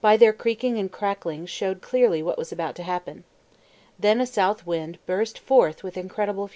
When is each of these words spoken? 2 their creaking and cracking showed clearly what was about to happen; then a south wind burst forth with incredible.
2 0.03 0.17
their 0.17 0.33
creaking 0.33 0.79
and 0.79 0.91
cracking 0.91 1.45
showed 1.45 1.79
clearly 1.79 2.23
what 2.23 2.35
was 2.35 2.51
about 2.51 2.73
to 2.75 2.81
happen; 2.81 3.23
then 3.99 4.19
a 4.19 4.25
south 4.25 4.65
wind 4.65 4.97
burst 5.05 5.37
forth 5.37 5.83
with 5.83 5.95
incredible. 5.95 6.49